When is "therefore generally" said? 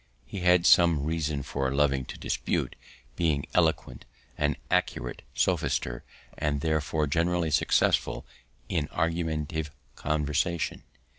6.61-7.51